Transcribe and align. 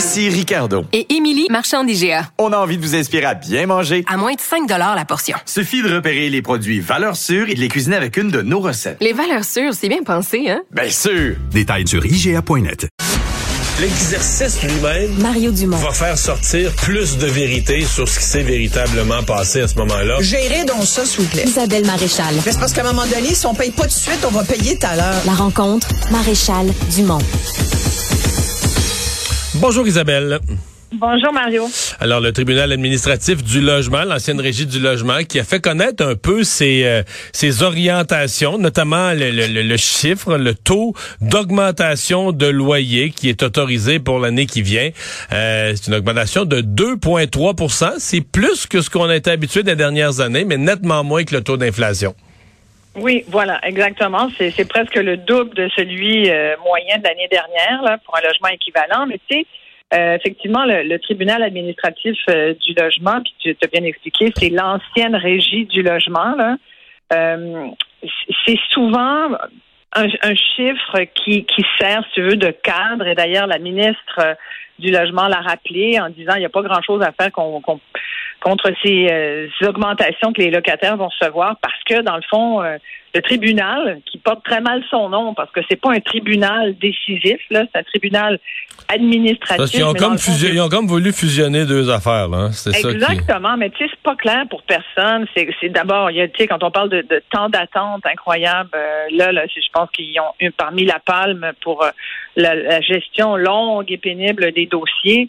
Ici 0.00 0.30
Ricardo. 0.30 0.86
et 0.94 1.14
Émilie, 1.14 1.46
marchand 1.50 1.84
d'IGA. 1.84 2.30
On 2.38 2.54
a 2.54 2.56
envie 2.56 2.78
de 2.78 2.82
vous 2.82 2.94
inspirer 2.94 3.26
à 3.26 3.34
bien 3.34 3.66
manger. 3.66 4.02
À 4.08 4.16
moins 4.16 4.32
de 4.32 4.40
5 4.40 4.66
la 4.66 5.04
portion. 5.04 5.36
Suffit 5.44 5.82
de 5.82 5.94
repérer 5.94 6.30
les 6.30 6.40
produits 6.40 6.80
valeurs 6.80 7.16
sûres 7.16 7.50
et 7.50 7.54
de 7.54 7.60
les 7.60 7.68
cuisiner 7.68 7.96
avec 7.96 8.16
une 8.16 8.30
de 8.30 8.40
nos 8.40 8.60
recettes. 8.60 8.96
Les 9.02 9.12
valeurs 9.12 9.44
sûres, 9.44 9.74
c'est 9.74 9.90
bien 9.90 10.02
pensé, 10.02 10.48
hein? 10.48 10.62
Bien 10.70 10.88
sûr! 10.88 11.36
Détails 11.52 11.86
sur 11.86 12.06
IGA.net. 12.06 12.88
L'exercice 13.78 14.62
lui-même 14.62 15.18
Mario 15.18 15.50
Dumont. 15.50 15.76
va 15.76 15.92
faire 15.92 16.16
sortir 16.16 16.72
plus 16.76 17.18
de 17.18 17.26
vérité 17.26 17.84
sur 17.84 18.08
ce 18.08 18.20
qui 18.20 18.24
s'est 18.24 18.42
véritablement 18.42 19.22
passé 19.22 19.60
à 19.60 19.68
ce 19.68 19.74
moment-là. 19.74 20.16
Gérez 20.20 20.64
donc 20.64 20.86
ça, 20.86 21.04
s'il 21.04 21.24
vous 21.24 21.28
plaît. 21.28 21.44
Isabelle 21.46 21.84
Maréchal. 21.84 22.34
Mais 22.46 22.52
C'est 22.52 22.58
parce 22.58 22.72
qu'à 22.72 22.80
un 22.80 22.92
moment 22.92 23.06
donné, 23.06 23.34
si 23.34 23.44
on 23.44 23.54
paye 23.54 23.70
pas 23.70 23.82
tout 23.82 23.88
de 23.88 23.92
suite, 23.92 24.24
on 24.26 24.30
va 24.30 24.44
payer 24.44 24.78
tout 24.78 24.86
à 24.86 24.96
l'heure. 24.96 25.22
La 25.26 25.34
rencontre, 25.34 25.88
Maréchal 26.10 26.68
Dumont. 26.96 27.18
Bonjour 29.60 29.86
Isabelle. 29.86 30.38
Bonjour 30.92 31.32
Mario. 31.32 31.68
Alors 32.00 32.20
le 32.20 32.32
tribunal 32.32 32.72
administratif 32.72 33.44
du 33.44 33.60
logement, 33.60 34.02
l'ancienne 34.02 34.40
régie 34.40 34.66
du 34.66 34.80
logement, 34.80 35.22
qui 35.22 35.38
a 35.38 35.44
fait 35.44 35.60
connaître 35.60 36.04
un 36.04 36.16
peu 36.16 36.42
ses, 36.42 36.82
euh, 36.84 37.02
ses 37.32 37.62
orientations, 37.62 38.58
notamment 38.58 39.12
le, 39.12 39.30
le- 39.30 39.46
le- 39.46 39.62
le 39.62 39.76
chiffre, 39.76 40.36
le 40.36 40.54
taux 40.54 40.94
d'augmentation 41.20 42.32
de 42.32 42.46
loyer 42.46 43.10
qui 43.10 43.28
est 43.28 43.42
autorisé 43.44 44.00
pour 44.00 44.18
l'année 44.18 44.46
qui 44.46 44.62
vient. 44.62 44.90
Euh, 45.32 45.74
c'est 45.76 45.86
une 45.88 45.94
augmentation 45.94 46.44
de 46.44 46.60
2,3% 46.60 47.92
C'est 47.98 48.20
plus 48.22 48.66
que 48.66 48.80
ce 48.80 48.90
qu'on 48.90 49.08
a 49.08 49.14
été 49.16 49.30
habitué 49.30 49.62
des 49.62 49.76
dernières 49.76 50.18
années, 50.20 50.44
mais 50.44 50.56
nettement 50.56 51.04
moins 51.04 51.22
que 51.22 51.36
le 51.36 51.42
taux 51.44 51.56
d'inflation. 51.56 52.16
Oui, 52.96 53.24
voilà, 53.28 53.60
exactement. 53.64 54.28
C'est 54.36 54.68
presque 54.68 54.96
le 54.96 55.16
double 55.16 55.54
de 55.54 55.68
celui 55.76 56.28
euh, 56.28 56.56
moyen 56.64 56.98
de 56.98 57.04
l'année 57.04 57.28
dernière 57.30 57.82
là, 57.82 57.98
pour 58.04 58.16
un 58.16 58.20
logement 58.20 58.48
équivalent. 58.48 59.06
Mais 59.06 59.18
tu 59.28 59.36
sais, 59.38 59.46
euh, 59.94 60.16
effectivement, 60.16 60.64
le, 60.64 60.82
le 60.82 60.98
tribunal 60.98 61.42
administratif 61.42 62.18
euh, 62.28 62.54
du 62.54 62.74
logement, 62.74 63.20
puis 63.22 63.34
tu 63.38 63.56
as 63.62 63.66
bien 63.68 63.84
expliqué, 63.84 64.32
c'est 64.36 64.50
l'ancienne 64.50 65.14
régie 65.14 65.66
du 65.66 65.82
logement. 65.82 66.34
Euh, 67.12 67.66
c'est 68.46 68.58
souvent 68.70 69.34
un, 69.92 70.06
un 70.22 70.34
chiffre 70.34 71.00
qui, 71.14 71.44
qui 71.44 71.64
sert, 71.78 72.02
si 72.08 72.14
tu 72.14 72.22
veux, 72.22 72.36
de 72.36 72.50
cadre. 72.50 73.06
Et 73.06 73.14
d'ailleurs, 73.14 73.46
la 73.46 73.58
ministre 73.58 74.18
euh, 74.18 74.34
du 74.80 74.90
logement 74.90 75.28
l'a 75.28 75.40
rappelé 75.40 76.00
en 76.00 76.08
disant 76.10 76.34
il 76.34 76.40
n'y 76.40 76.44
a 76.46 76.50
pas 76.50 76.62
grand-chose 76.62 77.02
à 77.02 77.12
faire 77.12 77.30
qu'on 77.32 77.60
qu'on- 77.60 77.80
contre 78.40 78.72
ces, 78.82 79.08
euh, 79.10 79.48
ces 79.58 79.66
augmentations 79.66 80.32
que 80.32 80.40
les 80.40 80.50
locataires 80.50 80.96
vont 80.96 81.08
recevoir 81.08 81.56
parce 81.60 81.82
que, 81.84 82.02
dans 82.02 82.16
le 82.16 82.22
fond, 82.28 82.62
euh, 82.62 82.78
le 83.14 83.22
tribunal, 83.22 84.00
qui 84.06 84.18
porte 84.18 84.44
très 84.44 84.60
mal 84.60 84.82
son 84.88 85.08
nom, 85.08 85.34
parce 85.34 85.50
que 85.50 85.60
c'est 85.68 85.80
pas 85.80 85.92
un 85.92 86.00
tribunal 86.00 86.76
décisif, 86.78 87.40
là, 87.50 87.64
c'est 87.72 87.80
un 87.80 87.82
tribunal 87.82 88.38
administratif. 88.88 89.56
Parce 89.56 89.70
qu'ils 89.70 89.84
ont, 89.84 89.94
comme 89.94 90.16
fond, 90.16 90.32
ils 90.40 90.60
ont 90.60 90.68
comme 90.68 90.86
voulu 90.86 91.12
fusionner 91.12 91.66
deux 91.66 91.90
affaires. 91.90 92.28
Là, 92.28 92.38
hein. 92.38 92.52
C'est 92.52 92.72
ça 92.72 92.88
qui... 92.88 92.94
Exactement, 92.94 93.56
mais 93.56 93.70
tu 93.70 93.78
sais, 93.78 93.90
c'est 93.90 94.02
pas 94.02 94.14
clair 94.16 94.44
pour 94.48 94.62
personne. 94.62 95.26
C'est, 95.36 95.48
c'est 95.60 95.68
d'abord, 95.68 96.10
il 96.10 96.18
y 96.18 96.20
a, 96.20 96.28
tu 96.28 96.38
sais, 96.38 96.46
quand 96.46 96.62
on 96.62 96.70
parle 96.70 96.88
de, 96.88 97.02
de 97.02 97.22
temps 97.30 97.48
d'attente 97.48 98.04
incroyable, 98.06 98.70
euh, 98.74 99.06
là, 99.12 99.32
là, 99.32 99.42
je 99.46 99.60
pense 99.72 99.90
qu'ils 99.90 100.18
ont 100.20 100.32
eu 100.40 100.50
parmi 100.52 100.84
la 100.84 101.00
palme 101.00 101.50
pour 101.62 101.82
euh, 101.82 101.90
la, 102.36 102.54
la 102.54 102.80
gestion 102.80 103.36
longue 103.36 103.90
et 103.90 103.98
pénible 103.98 104.52
des 104.52 104.66
dossiers. 104.66 105.28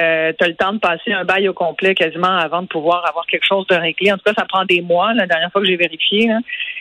Euh, 0.00 0.32
tu 0.38 0.44
as 0.44 0.48
le 0.48 0.54
temps 0.54 0.72
de 0.72 0.78
passer 0.78 1.12
un 1.12 1.24
bail 1.24 1.48
au 1.48 1.52
complet 1.52 1.94
quasiment 1.94 2.36
avant 2.36 2.62
de 2.62 2.66
pouvoir 2.68 3.06
avoir 3.08 3.26
quelque 3.26 3.46
chose 3.46 3.66
de 3.66 3.74
réglé. 3.74 4.12
En 4.12 4.16
tout 4.16 4.24
cas, 4.24 4.32
ça 4.36 4.46
prend 4.46 4.64
des 4.64 4.80
mois, 4.80 5.12
la 5.14 5.26
dernière 5.26 5.50
fois 5.52 5.60
que 5.60 5.66
j'ai 5.66 5.76
vérifié. 5.76 6.30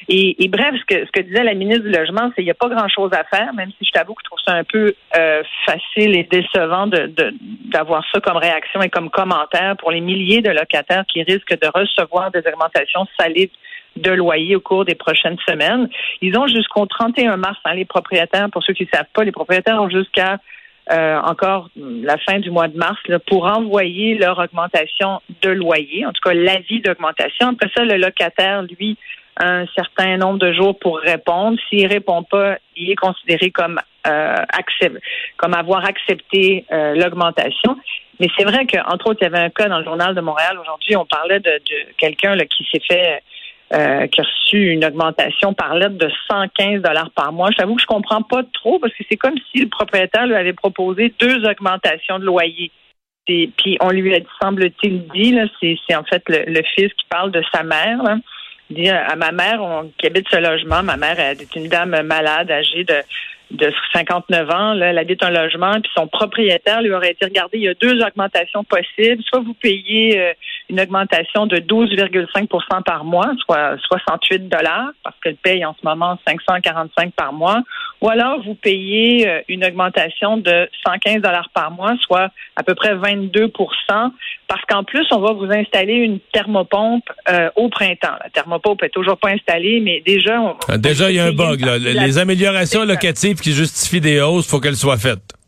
Et, 0.08 0.36
bref, 0.48 0.76
ce 0.80 0.86
que, 0.86 1.06
ce 1.06 1.12
que 1.12 1.22
disait 1.22 1.44
la 1.44 1.54
ministre 1.54 1.84
du 1.84 1.92
Logement, 1.92 2.30
c'est 2.30 2.36
qu'il 2.36 2.46
n'y 2.46 2.52
a 2.52 2.56
pas 2.56 2.70
grand-chose 2.70 3.12
à 3.14 3.24
faire, 3.26 3.54
même 3.54 3.72
si 3.78 3.86
je 3.86 3.92
t'avoue 3.92 4.14
que 4.14 4.22
je 4.24 4.30
trouve 4.30 4.40
ça 4.46 4.54
un 4.54 4.64
peu 4.64 4.94
euh, 5.18 5.44
facile 5.66 6.16
et 6.18 6.24
décevant 6.24 6.88
de, 6.88 7.08
de- 7.08 7.34
d'avoir 7.72 8.04
ça 8.12 8.20
comme 8.20 8.38
réaction 8.38 8.82
et 8.82 8.90
comme 8.90 9.10
commentaire 9.10 9.76
pour 9.78 9.92
les 9.92 10.02
milliers 10.02 10.42
de 10.42 10.50
locataires 10.52 11.04
qui 11.08 11.24
risquent 11.24 11.60
de 11.60 11.68
recevoir 11.74 12.32
des 12.32 12.40
augmentations 12.48 13.06
solides 13.20 13.52
de 13.96 14.12
loyer 14.12 14.56
au 14.56 14.62
cours 14.62 14.86
des 14.86 14.96
prochaines 14.96 15.38
semaines. 15.48 15.90
Ils 16.22 16.38
ont 16.38 16.48
jusqu'au 16.48 16.86
31 16.86 17.38
mars, 17.38 17.58
hein, 17.66 17.74
les 17.74 17.86
propriétaires, 17.86 18.50
pour 18.52 18.64
ceux 18.64 18.74
qui 18.74 18.84
ne 18.84 18.90
savent 18.98 19.10
pas, 19.14 19.24
les 19.24 19.32
propriétaires 19.32 19.82
ont 19.82 19.90
jusqu'à 19.90 20.38
euh, 20.92 21.20
encore 21.22 21.70
la 21.76 22.18
fin 22.18 22.40
du 22.40 22.50
mois 22.50 22.68
de 22.68 22.78
mars 22.78 23.00
là, 23.08 23.20
pour 23.20 23.46
envoyer 23.46 24.16
leur 24.16 24.40
augmentation 24.40 25.22
de 25.42 25.50
loyer, 25.50 26.06
en 26.06 26.12
tout 26.12 26.22
cas 26.24 26.34
l'avis 26.34 26.82
d'augmentation. 26.82 27.50
Après 27.50 27.70
ça, 27.76 27.84
le 27.84 27.98
locataire, 27.98 28.64
lui, 28.64 28.98
a 29.36 29.48
un 29.48 29.66
certain 29.76 30.18
nombre 30.18 30.40
de 30.40 30.52
jours 30.52 30.78
pour 30.80 31.00
répondre. 31.00 31.58
S'il 31.70 31.88
répond 31.88 32.24
pas, 32.24 32.58
il 32.76 32.90
est 32.92 32.96
considéré 32.96 33.52
comme 33.52 33.80
euh, 34.08 34.36
comme 35.38 35.54
avoir 35.54 35.86
accepté 35.86 36.66
euh, 36.72 36.96
l'augmentation. 36.96 37.78
Mais 38.20 38.28
c'est 38.38 38.46
vrai 38.46 38.66
qu'entre 38.66 39.12
autres, 39.12 39.20
il 39.22 39.26
y 39.26 39.28
avait 39.28 39.46
un 39.46 39.50
cas 39.50 39.68
dans 39.68 39.80
le 39.80 39.86
journal 39.86 40.16
de 40.16 40.22
Montréal 40.22 40.58
aujourd'hui. 40.60 40.96
On 40.96 41.06
parlait 41.06 41.40
de, 41.40 41.52
de 41.52 41.94
quelqu'un 41.98 42.36
qui 42.38 42.68
s'est 42.72 42.82
fait 42.86 43.22
euh, 43.74 44.08
qui 44.08 44.22
a 44.22 44.24
reçu 44.24 44.72
une 44.72 44.84
augmentation 44.84 45.54
par 45.54 45.76
lettre 45.76 45.98
de 45.98 46.10
115 46.30 46.82
dollars 46.82 47.12
par 47.12 47.32
mois. 47.32 47.50
J'avoue 47.58 47.76
que 47.76 47.82
je 47.82 47.88
comprends 47.88 48.22
pas 48.22 48.44
trop 48.54 48.80
parce 48.80 48.94
que 48.94 49.04
c'est 49.10 49.18
comme 49.18 49.38
si 49.52 49.62
le 49.62 49.70
propriétaire 49.70 50.28
lui 50.28 50.36
avait 50.36 50.54
proposé 50.54 51.14
deux 51.20 51.46
augmentations 51.46 52.20
de 52.20 52.26
loyer. 52.26 52.72
Et, 53.28 53.50
puis 53.58 53.78
on 53.80 53.92
lui 53.92 54.16
a, 54.16 54.20
semble-t-il, 54.42 55.08
dit, 55.10 55.38
c'est, 55.62 55.78
c'est 55.88 55.96
en 55.96 56.04
fait 56.04 56.24
le, 56.28 56.46
le 56.48 56.64
fils 56.76 56.92
qui 56.94 57.06
parle 57.10 57.32
de 57.32 57.44
sa 57.54 57.64
mère. 57.64 58.02
Là. 58.02 58.18
Il 58.72 58.78
dit 58.78 58.90
à 58.90 59.16
ma 59.16 59.32
mère 59.32 59.62
on, 59.62 59.92
qui 59.98 60.08
habite 60.08 60.28
ce 60.30 60.38
logement, 60.38 60.82
ma 60.84 60.98
mère 60.98 61.20
elle 61.20 61.42
est 61.42 61.56
une 61.56 61.68
dame 61.68 62.02
malade, 62.04 62.52
âgée 62.52 62.84
de 62.84 63.04
de 63.52 63.72
59 63.94 64.50
ans, 64.52 64.74
là, 64.74 64.88
elle 64.88 64.98
habite 64.98 65.24
un 65.24 65.32
logement, 65.32 65.74
puis 65.82 65.92
son 65.96 66.08
propriétaire 66.08 66.82
lui 66.82 66.94
aurait 66.94 67.12
été 67.12 67.26
regardé, 67.26 67.58
il 67.58 67.64
y 67.64 67.68
a 67.68 67.74
deux 67.74 68.00
augmentations 68.04 68.64
possibles. 68.64 69.24
Soit 69.24 69.40
vous 69.40 69.56
payez 69.56 70.20
euh, 70.20 70.34
une 70.70 70.80
augmentation 70.80 71.46
de 71.48 71.58
12,5% 71.58 72.84
par 72.84 73.04
mois, 73.04 73.32
soit 73.46 73.78
68 73.88 74.50
dollars, 74.50 74.92
parce 75.04 75.16
qu'elle 75.24 75.36
paye 75.36 75.66
en 75.66 75.76
ce 75.80 75.86
moment 75.86 76.18
545 76.28 77.14
par 77.14 77.34
mois, 77.34 77.62
ou 78.02 78.10
alors 78.10 78.44
vous 78.44 78.56
payez 78.56 79.28
euh, 79.28 79.42
une 79.48 79.66
augmentation 79.66 80.38
de 80.38 80.70
115 80.86 81.22
dollars 81.22 81.50
par 81.54 81.72
mois, 81.72 81.96
soit 82.02 82.30
à 82.56 82.64
peu 82.64 82.76
près 82.76 82.96
22% 82.96 83.50
parce 84.50 84.64
qu'en 84.68 84.84
plus, 84.84 85.06
on 85.12 85.20
va 85.20 85.34
vous 85.34 85.46
installer 85.46 85.94
une 85.94 86.20
thermopompe 86.34 87.04
euh, 87.30 87.50
au 87.56 87.70
printemps. 87.70 88.16
La 88.24 88.32
thermopompe 88.32 88.82
est 88.82 88.90
toujours 88.90 89.18
pas 89.18 89.30
installée, 89.30 89.80
mais 89.80 90.02
déjà... 90.04 90.42
On, 90.42 90.56
Ah, 90.68 90.80
Déjà, 90.80 91.12
il 91.12 91.18
y 91.18 91.20
a 91.20 91.26
un 91.26 91.32
bug. 91.32 91.62
Là. 91.62 91.78
Les 91.78 92.18
améliorations 92.18 92.84
locatives 92.84 93.40
qui 93.42 93.52
justifient 93.54 94.02
des 94.02 94.20
hausses, 94.20 94.48
faut 94.48 94.60
qu'elles 94.60 94.76
soient 94.76 94.98
faites. 94.98 95.39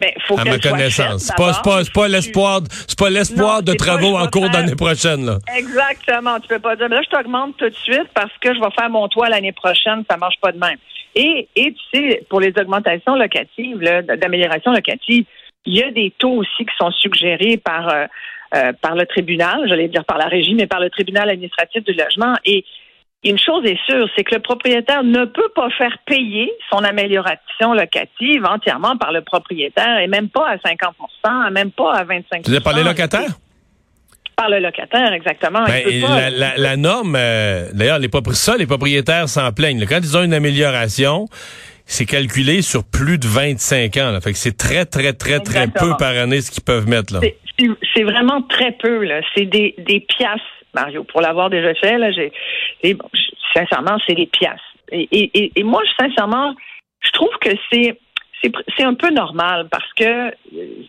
Ben, 0.00 0.10
faut 0.26 0.38
À 0.38 0.44
ma 0.44 0.58
connaissance. 0.58 1.24
C'est 1.24 1.36
pas, 1.36 1.52
pas, 1.62 1.82
pas 1.92 2.08
l'espoir, 2.08 2.60
c'est 2.88 2.98
pas 2.98 3.10
l'espoir 3.10 3.62
de 3.62 3.72
pas, 3.72 3.76
travaux 3.76 4.16
en 4.16 4.26
cours 4.28 4.44
faire- 4.44 4.52
d'année 4.52 4.74
prochaine, 4.74 5.26
là. 5.26 5.38
Exactement. 5.56 6.40
Tu 6.40 6.48
peux 6.48 6.58
pas 6.58 6.74
dire, 6.76 6.88
mais 6.88 6.96
là, 6.96 7.02
je 7.04 7.10
t'augmente 7.16 7.56
tout 7.58 7.68
de 7.68 7.74
suite 7.76 8.08
parce 8.14 8.32
que 8.40 8.54
je 8.54 8.60
vais 8.60 8.70
faire 8.78 8.88
mon 8.88 9.08
toit 9.08 9.28
l'année 9.28 9.52
prochaine. 9.52 10.02
Ça 10.10 10.16
marche 10.16 10.36
pas 10.40 10.52
de 10.52 10.58
même. 10.58 10.76
Et, 11.14 11.48
et 11.56 11.74
tu 11.74 11.80
sais, 11.92 12.24
pour 12.30 12.40
les 12.40 12.52
augmentations 12.58 13.14
locatives, 13.16 13.78
d'amélioration 14.18 14.72
locative, 14.72 15.24
il 15.66 15.76
y 15.76 15.82
a 15.82 15.90
des 15.90 16.12
taux 16.18 16.32
aussi 16.36 16.64
qui 16.64 16.72
sont 16.78 16.90
suggérés 16.92 17.58
par, 17.58 17.88
euh, 17.88 18.06
euh, 18.56 18.72
par 18.80 18.94
le 18.94 19.04
tribunal, 19.04 19.68
j'allais 19.68 19.88
dire 19.88 20.04
par 20.04 20.16
la 20.18 20.26
régie, 20.26 20.54
mais 20.54 20.66
par 20.66 20.80
le 20.80 20.88
tribunal 20.88 21.28
administratif 21.28 21.84
du 21.84 21.92
logement. 21.92 22.34
Et 22.44 22.64
une 23.22 23.38
chose 23.38 23.64
est 23.66 23.78
sûre, 23.86 24.08
c'est 24.16 24.24
que 24.24 24.34
le 24.34 24.40
propriétaire 24.40 25.04
ne 25.04 25.24
peut 25.26 25.50
pas 25.54 25.68
faire 25.76 25.96
payer 26.06 26.50
son 26.70 26.78
amélioration 26.78 27.74
locative 27.74 28.44
entièrement 28.46 28.96
par 28.96 29.12
le 29.12 29.20
propriétaire 29.22 29.98
et 29.98 30.06
même 30.06 30.28
pas 30.30 30.48
à 30.48 30.56
50% 30.56 31.52
même 31.52 31.70
pas 31.70 31.92
à 31.94 32.04
25 32.04 32.42
Tu 32.44 32.60
par 32.60 32.74
les 32.74 32.82
locataires? 32.82 33.30
Par 34.36 34.48
le 34.48 34.58
locataire, 34.58 35.12
exactement. 35.12 35.64
Ben, 35.66 35.82
Il 35.86 36.00
peut 36.00 36.06
pas- 36.06 36.16
la, 36.16 36.30
la- 36.30 36.56
la 36.56 36.76
norme, 36.78 37.14
euh, 37.14 37.68
d'ailleurs, 37.74 37.98
les 37.98 38.08
ça, 38.32 38.56
les 38.56 38.66
propriétaires 38.66 39.28
s'en 39.28 39.52
plaignent. 39.52 39.84
Quand 39.86 39.98
ils 39.98 40.16
ont 40.16 40.22
une 40.22 40.32
amélioration, 40.32 41.26
c'est 41.84 42.06
calculé 42.06 42.62
sur 42.62 42.84
plus 42.84 43.18
de 43.18 43.26
25 43.26 43.96
ans. 43.98 44.12
Là. 44.12 44.20
Fait 44.22 44.32
que 44.32 44.38
c'est 44.38 44.56
très, 44.56 44.86
très, 44.86 45.12
très, 45.12 45.40
très 45.40 45.66
peu 45.66 45.90
par 45.98 46.16
année 46.16 46.40
ce 46.40 46.50
qu'ils 46.50 46.62
peuvent 46.64 46.88
mettre. 46.88 47.12
Là. 47.12 47.20
C'est 47.94 48.02
vraiment 48.04 48.40
très 48.42 48.72
peu, 48.72 49.04
là. 49.04 49.20
C'est 49.34 49.44
des, 49.44 49.74
des 49.76 50.00
piastres, 50.00 50.46
Mario. 50.74 51.04
Pour 51.04 51.20
l'avoir 51.20 51.50
déjà 51.50 51.74
fait, 51.74 51.98
là, 51.98 52.10
j'ai. 52.12 52.32
bon, 52.94 53.08
sincèrement, 53.54 53.98
c'est 54.06 54.14
des 54.14 54.26
piastres. 54.26 54.64
Et, 54.92 55.52
moi, 55.62 55.82
sincèrement, 55.98 56.54
je 57.00 57.10
trouve 57.12 57.36
que 57.40 57.50
c'est 57.72 57.98
c'est 58.74 58.84
un 58.84 58.94
peu 58.94 59.10
normal 59.10 59.68
parce 59.70 59.92
que 59.92 60.28
euh, 60.28 60.32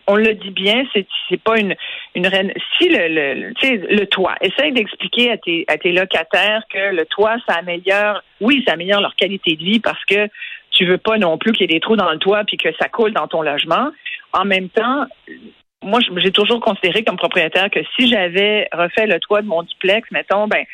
on 0.06 0.16
le 0.16 0.32
dit 0.32 0.52
bien, 0.52 0.84
c'est 0.94 1.42
pas 1.42 1.58
une 1.58 1.74
une 2.14 2.26
reine. 2.26 2.50
Si 2.78 2.88
le 2.88 3.08
le 3.08 3.94
le 3.94 4.06
toit, 4.06 4.36
essaye 4.40 4.72
d'expliquer 4.72 5.32
à 5.32 5.36
tes 5.36 5.66
à 5.68 5.76
tes 5.76 5.92
locataires 5.92 6.62
que 6.72 6.94
le 6.94 7.04
toit 7.04 7.36
ça 7.46 7.56
améliore, 7.56 8.22
oui 8.40 8.64
ça 8.66 8.72
améliore 8.72 9.02
leur 9.02 9.14
qualité 9.16 9.56
de 9.56 9.64
vie 9.64 9.80
parce 9.80 10.02
que 10.06 10.28
tu 10.70 10.86
veux 10.86 10.96
pas 10.96 11.18
non 11.18 11.36
plus 11.36 11.52
qu'il 11.52 11.62
y 11.62 11.64
ait 11.64 11.74
des 11.74 11.80
trous 11.80 11.96
dans 11.96 12.10
le 12.10 12.18
toit 12.18 12.44
puis 12.44 12.56
que 12.56 12.70
ça 12.80 12.88
coule 12.88 13.12
dans 13.12 13.28
ton 13.28 13.42
logement. 13.42 13.90
En 14.32 14.46
même 14.46 14.70
temps, 14.70 15.04
moi, 15.82 16.00
j'ai 16.16 16.30
toujours 16.30 16.60
considéré 16.60 17.04
comme 17.04 17.16
propriétaire 17.16 17.70
que 17.70 17.80
si 17.96 18.08
j'avais 18.08 18.68
refait 18.72 19.06
le 19.06 19.18
toit 19.18 19.42
de 19.42 19.46
mon 19.46 19.62
duplex, 19.62 20.10
mettons, 20.10 20.46
ben, 20.46 20.64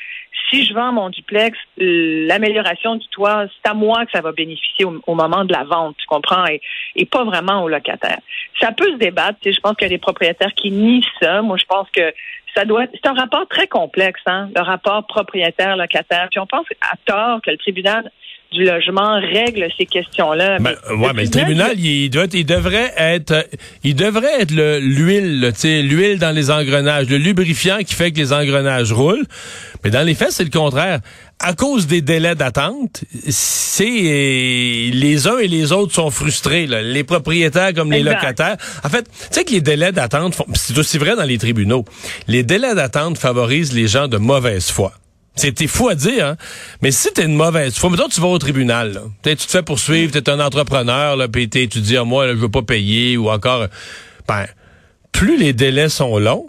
si 0.50 0.64
je 0.64 0.74
vends 0.74 0.92
mon 0.92 1.10
duplex, 1.10 1.58
l'amélioration 1.76 2.96
du 2.96 3.06
toit, 3.08 3.46
c'est 3.46 3.70
à 3.70 3.74
moi 3.74 4.04
que 4.06 4.12
ça 4.12 4.20
va 4.20 4.32
bénéficier 4.32 4.84
au, 4.84 5.14
moment 5.14 5.44
de 5.44 5.52
la 5.52 5.64
vente, 5.64 5.96
tu 5.98 6.06
comprends, 6.06 6.44
et, 6.46 7.04
pas 7.06 7.24
vraiment 7.24 7.62
au 7.62 7.68
locataire. 7.68 8.18
Ça 8.60 8.72
peut 8.72 8.92
se 8.92 8.96
débattre, 8.96 9.38
tu 9.40 9.48
sais, 9.48 9.56
je 9.56 9.60
pense 9.60 9.74
qu'il 9.76 9.86
y 9.86 9.90
a 9.90 9.94
des 9.94 9.98
propriétaires 9.98 10.52
qui 10.54 10.70
nient 10.70 11.04
ça. 11.20 11.42
Moi, 11.42 11.56
je 11.56 11.64
pense 11.64 11.88
que 11.90 12.12
ça 12.54 12.64
doit 12.64 12.84
c'est 12.92 13.06
un 13.06 13.14
rapport 13.14 13.46
très 13.48 13.66
complexe, 13.66 14.20
hein, 14.26 14.50
le 14.54 14.62
rapport 14.62 15.06
propriétaire-locataire. 15.06 16.28
Puis 16.30 16.40
on 16.40 16.46
pense 16.46 16.66
à 16.80 16.96
tort 17.04 17.40
que 17.42 17.50
le 17.50 17.56
tribunal 17.56 18.10
du 18.52 18.64
logement 18.64 19.20
règle 19.20 19.66
ces 19.76 19.84
questions-là. 19.84 20.58
Ben, 20.58 20.74
mais, 20.88 20.94
ouais, 20.94 21.12
mais 21.14 21.24
le 21.24 21.30
tribunal, 21.30 21.78
il, 21.78 22.08
doit, 22.08 22.26
il 22.32 22.46
devrait 22.46 22.92
être, 22.96 23.46
il 23.84 23.94
devrait 23.94 24.40
être 24.40 24.52
l'huile, 24.52 25.50
tu 25.52 25.60
sais, 25.60 25.82
l'huile 25.82 26.18
dans 26.18 26.34
les 26.34 26.50
engrenages, 26.50 27.08
le 27.08 27.18
lubrifiant 27.18 27.78
qui 27.78 27.94
fait 27.94 28.10
que 28.10 28.16
les 28.16 28.32
engrenages 28.32 28.92
roulent. 28.92 29.26
Mais 29.84 29.90
dans 29.90 30.02
les 30.02 30.14
faits, 30.14 30.32
c'est 30.32 30.44
le 30.44 30.50
contraire. 30.50 31.00
À 31.40 31.52
cause 31.52 31.86
des 31.86 32.00
délais 32.00 32.34
d'attente, 32.34 33.04
c'est 33.28 33.84
les 33.84 35.28
uns 35.28 35.38
et 35.38 35.46
les 35.46 35.70
autres 35.70 35.94
sont 35.94 36.10
frustrés, 36.10 36.66
là. 36.66 36.82
les 36.82 37.04
propriétaires 37.04 37.74
comme 37.74 37.92
les 37.92 38.02
locataires. 38.02 38.56
En 38.82 38.88
fait, 38.88 39.04
tu 39.04 39.10
sais 39.30 39.44
que 39.44 39.52
les 39.52 39.60
délais 39.60 39.92
d'attente, 39.92 40.36
c'est 40.54 40.76
aussi 40.76 40.98
vrai 40.98 41.16
dans 41.16 41.24
les 41.24 41.38
tribunaux. 41.38 41.84
Les 42.26 42.42
délais 42.42 42.74
d'attente 42.74 43.18
favorisent 43.18 43.72
les 43.72 43.86
gens 43.86 44.08
de 44.08 44.16
mauvaise 44.16 44.70
foi. 44.70 44.94
C'était 45.38 45.66
fou 45.66 45.88
à 45.88 45.94
dire, 45.94 46.26
hein? 46.26 46.36
mais 46.82 46.90
si 46.90 47.12
t'es 47.12 47.24
une 47.24 47.34
mauvaise 47.34 47.74
foi, 47.76 47.90
mettons 47.90 48.08
tu 48.08 48.20
vas 48.20 48.28
au 48.28 48.38
tribunal, 48.38 48.92
là. 48.92 49.02
tu 49.22 49.36
te 49.36 49.50
fais 49.50 49.62
poursuivre, 49.62 50.12
t'es 50.12 50.28
un 50.28 50.40
entrepreneur, 50.40 51.16
là, 51.16 51.28
puis 51.28 51.48
tu 51.48 51.66
dis, 51.66 51.96
moi, 51.98 52.26
là, 52.26 52.32
je 52.32 52.38
veux 52.38 52.48
pas 52.48 52.62
payer, 52.62 53.16
ou 53.16 53.30
encore, 53.30 53.66
ben, 54.26 54.46
plus 55.12 55.38
les 55.38 55.52
délais 55.52 55.88
sont 55.88 56.18
longs, 56.18 56.46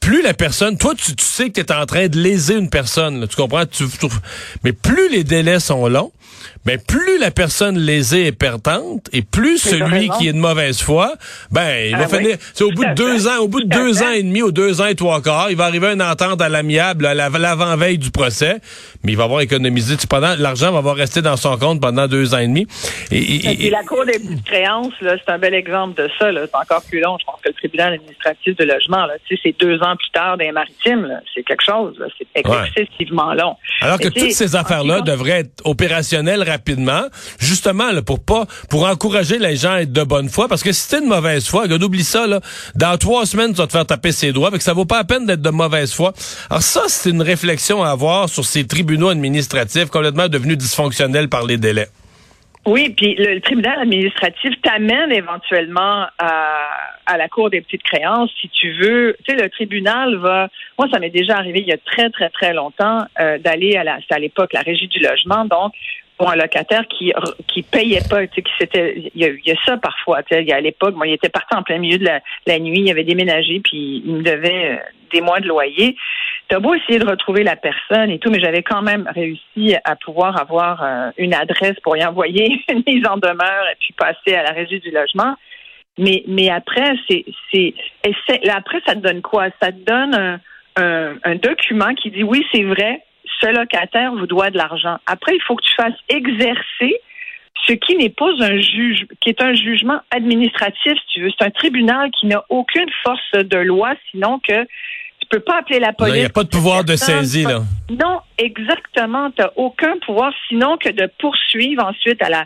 plus 0.00 0.22
la 0.22 0.34
personne, 0.34 0.78
toi, 0.78 0.94
tu, 0.94 1.12
sais 1.18 1.50
que 1.50 1.60
tu 1.60 1.72
es 1.72 1.72
en 1.72 1.86
train 1.86 2.08
de 2.08 2.18
léser 2.18 2.54
une 2.54 2.70
personne, 2.70 3.26
tu 3.28 3.36
comprends? 3.36 3.64
mais 4.64 4.72
plus 4.72 5.10
les 5.10 5.24
délais 5.24 5.60
sont 5.60 5.86
longs, 5.88 6.12
mais 6.66 6.76
plus 6.76 7.18
la 7.18 7.30
personne 7.30 7.78
lésée 7.78 8.26
est 8.26 8.32
perdante 8.32 9.08
et 9.12 9.22
plus 9.22 9.58
celui 9.58 10.10
qui 10.18 10.28
est 10.28 10.32
de 10.32 10.38
mauvaise 10.38 10.80
foi, 10.80 11.14
ben 11.50 11.86
il 11.86 11.96
va 11.96 12.04
ah 12.04 12.16
finir. 12.16 12.36
C'est 12.52 12.64
au 12.64 12.70
bout 12.70 12.84
de 12.84 12.94
deux 12.94 13.28
ans, 13.28 13.38
au 13.40 13.48
bout 13.48 13.62
de 13.62 13.68
deux 13.68 14.02
ans 14.02 14.10
et 14.10 14.22
demi, 14.22 14.42
ou 14.42 14.52
deux 14.52 14.80
ans 14.80 14.86
et 14.86 14.94
trois 14.94 15.22
quarts, 15.22 15.50
il 15.50 15.56
va 15.56 15.64
arriver 15.64 15.88
une 15.88 16.02
entente 16.02 16.40
à 16.42 16.48
l'amiable 16.48 17.06
à 17.06 17.14
l'avant-veille 17.14 17.98
du 17.98 18.10
procès, 18.10 18.56
mais 19.02 19.12
il 19.12 19.16
va 19.16 19.24
avoir 19.24 19.40
économisé. 19.40 19.96
Pendant 20.08 20.34
l'argent 20.38 20.72
va 20.72 20.78
avoir 20.78 20.96
resté 20.96 21.22
dans 21.22 21.36
son 21.36 21.56
compte 21.56 21.80
pendant 21.80 22.06
deux 22.06 22.34
ans 22.34 22.38
et 22.38 22.46
demi. 22.46 22.66
Et, 23.10 23.70
la 23.70 23.82
cour 23.84 24.04
des 24.04 24.20
créances, 24.44 24.92
là, 25.00 25.16
c'est 25.24 25.32
un 25.32 25.38
bel 25.38 25.54
exemple 25.54 26.00
de 26.02 26.08
ça. 26.18 26.30
C'est 26.32 26.54
encore 26.54 26.82
plus 26.88 27.00
long. 27.00 27.16
Je 27.18 27.24
pense 27.24 27.40
que 27.42 27.48
le 27.48 27.54
tribunal 27.54 27.94
administratif 27.94 28.56
de 28.56 28.64
logement, 28.64 29.06
là, 29.06 29.14
c'est 29.28 29.54
deux 29.58 29.80
ans 29.82 29.96
plus 29.96 30.10
tard 30.12 30.36
des 30.36 30.52
maritimes. 30.52 31.20
C'est 31.34 31.42
quelque 31.42 31.64
chose. 31.64 31.94
C'est 32.18 32.28
excessivement 32.34 33.32
long. 33.34 33.56
Alors 33.80 33.98
que 33.98 34.08
toutes 34.08 34.32
ces 34.32 34.56
affaires-là 34.56 35.00
devraient 35.00 35.40
être 35.40 35.62
opérationnelles 35.64 36.42
rapidement, 36.50 37.02
justement 37.38 37.90
pour 38.04 38.24
pas 38.24 38.46
pour 38.68 38.84
encourager 38.84 39.38
les 39.38 39.56
gens 39.56 39.72
à 39.72 39.82
être 39.82 39.92
de 39.92 40.02
bonne 40.02 40.28
foi, 40.28 40.48
parce 40.48 40.62
que 40.62 40.72
si 40.72 40.88
t'es 40.88 40.98
une 40.98 41.08
mauvaise 41.08 41.46
foi, 41.48 41.62
regarde, 41.62 41.82
oublie 41.82 42.04
ça 42.04 42.26
là, 42.26 42.40
dans 42.74 42.96
trois 42.98 43.26
semaines 43.26 43.52
tu 43.52 43.58
vas 43.58 43.66
te 43.66 43.72
faire 43.72 43.86
taper 43.86 44.12
ses 44.12 44.32
doigts, 44.32 44.50
que 44.50 44.62
ça 44.62 44.72
vaut 44.72 44.84
pas 44.84 44.98
la 44.98 45.04
peine 45.04 45.26
d'être 45.26 45.42
de 45.42 45.50
mauvaise 45.50 45.92
foi. 45.92 46.12
Alors 46.50 46.62
ça, 46.62 46.82
c'est 46.88 47.10
une 47.10 47.22
réflexion 47.22 47.82
à 47.82 47.90
avoir 47.90 48.28
sur 48.28 48.44
ces 48.44 48.66
tribunaux 48.66 49.08
administratifs 49.08 49.86
complètement 49.86 50.28
devenus 50.28 50.58
dysfonctionnels 50.58 51.28
par 51.28 51.44
les 51.44 51.56
délais. 51.56 51.88
Oui, 52.66 52.90
puis 52.90 53.14
le, 53.14 53.40
tribunal 53.40 53.80
administratif 53.80 54.50
t'amène 54.62 55.10
éventuellement 55.12 56.06
à, 56.18 56.68
à, 57.06 57.16
la 57.16 57.28
cour 57.28 57.48
des 57.48 57.62
petites 57.62 57.82
créances 57.82 58.30
si 58.38 58.50
tu 58.50 58.72
veux. 58.74 59.16
Tu 59.24 59.34
sais, 59.34 59.42
le 59.42 59.48
tribunal 59.48 60.16
va. 60.16 60.48
Moi, 60.78 60.86
ça 60.92 60.98
m'est 60.98 61.10
déjà 61.10 61.36
arrivé 61.38 61.60
il 61.60 61.66
y 61.66 61.72
a 61.72 61.78
très 61.78 62.10
très 62.10 62.28
très 62.28 62.52
longtemps 62.52 63.06
euh, 63.18 63.38
d'aller 63.38 63.76
à 63.76 63.84
la. 63.84 63.98
à 64.10 64.18
l'époque 64.18 64.52
la 64.52 64.60
régie 64.60 64.88
du 64.88 64.98
logement, 64.98 65.46
donc 65.46 65.72
un 66.28 66.36
locataire 66.36 66.86
qui 66.88 67.12
qui 67.46 67.62
payait 67.62 68.02
pas, 68.08 68.26
tu 68.26 68.34
sais, 68.34 68.42
qui 68.42 68.52
c'était, 68.58 69.10
il 69.14 69.40
y, 69.44 69.50
a 69.50 69.54
ça 69.64 69.76
parfois, 69.76 70.22
tu 70.22 70.34
sais, 70.34 70.52
à 70.52 70.60
l'époque, 70.60 70.94
moi, 70.94 71.06
il 71.06 71.14
était 71.14 71.28
parti 71.28 71.54
en 71.54 71.62
plein 71.62 71.78
milieu 71.78 71.98
de 71.98 72.04
la, 72.04 72.58
nuit, 72.58 72.80
il 72.80 72.90
avait 72.90 73.04
déménagé, 73.04 73.60
puis 73.60 74.02
il 74.04 74.16
me 74.16 74.22
devait 74.22 74.72
euh, 74.72 74.76
des 75.12 75.20
mois 75.20 75.40
de 75.40 75.48
loyer. 75.48 75.96
T'as 76.48 76.58
beau 76.58 76.74
essayer 76.74 76.98
de 76.98 77.08
retrouver 77.08 77.42
la 77.42 77.56
personne 77.56 78.10
et 78.10 78.18
tout, 78.18 78.30
mais 78.30 78.40
j'avais 78.40 78.62
quand 78.62 78.82
même 78.82 79.08
réussi 79.14 79.76
à 79.84 79.96
pouvoir 79.96 80.38
avoir 80.40 80.82
euh, 80.82 81.10
une 81.16 81.34
adresse 81.34 81.78
pour 81.82 81.96
y 81.96 82.04
envoyer 82.04 82.60
une 82.68 82.82
mise 82.86 83.06
en 83.06 83.16
demeure 83.16 83.64
et 83.72 83.76
puis 83.78 83.94
passer 83.96 84.36
à 84.36 84.42
la 84.42 84.50
régie 84.50 84.80
du 84.80 84.90
logement. 84.90 85.36
Mais 85.98 86.22
mais 86.26 86.50
après, 86.50 86.92
c'est 87.08 87.24
c'est 87.52 87.74
après 88.48 88.80
ça 88.86 88.94
te 88.94 89.00
donne 89.00 89.22
quoi? 89.22 89.48
Ça 89.60 89.72
te 89.72 89.78
donne 89.78 90.40
un, 90.76 91.14
un 91.24 91.34
document 91.34 91.94
qui 91.94 92.10
dit 92.10 92.22
oui, 92.22 92.46
c'est 92.52 92.62
vrai, 92.62 93.02
ce 93.40 93.46
locataire 93.46 94.12
vous 94.12 94.26
doit 94.26 94.50
de 94.50 94.56
l'argent. 94.56 94.98
Après, 95.06 95.34
il 95.34 95.42
faut 95.42 95.56
que 95.56 95.62
tu 95.62 95.74
fasses 95.74 95.98
exercer 96.08 97.00
ce 97.66 97.72
qui 97.74 97.96
n'est 97.96 98.10
pas 98.10 98.30
un 98.40 98.60
juge, 98.60 99.06
qui 99.20 99.30
est 99.30 99.42
un 99.42 99.54
jugement 99.54 100.00
administratif, 100.10 100.92
si 100.94 101.14
tu 101.14 101.22
veux. 101.22 101.30
C'est 101.38 101.46
un 101.46 101.50
tribunal 101.50 102.10
qui 102.18 102.26
n'a 102.26 102.44
aucune 102.48 102.88
force 103.02 103.32
de 103.32 103.58
loi, 103.58 103.94
sinon 104.10 104.40
que 104.40 104.64
tu 104.64 105.28
peux 105.28 105.40
pas 105.40 105.58
appeler 105.58 105.78
la 105.78 105.92
police. 105.92 106.14
Il 106.14 106.20
n'y 106.20 106.26
a 106.26 106.30
pas 106.30 106.44
de 106.44 106.48
pouvoir 106.48 106.84
de 106.84 106.96
saisie, 106.96 107.44
là. 107.44 107.60
Non, 107.90 108.20
exactement. 108.38 109.30
Tu 109.30 109.42
n'as 109.42 109.50
aucun 109.56 109.98
pouvoir, 109.98 110.32
sinon 110.48 110.76
que 110.78 110.88
de 110.88 111.08
poursuivre 111.18 111.84
ensuite 111.84 112.22
à 112.22 112.30
la, 112.30 112.44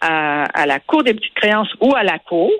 à, 0.00 0.44
à 0.44 0.66
la 0.66 0.80
Cour 0.80 1.04
des 1.04 1.14
petites 1.14 1.34
créances 1.34 1.72
ou 1.80 1.94
à 1.94 2.02
la 2.02 2.18
Cour. 2.18 2.50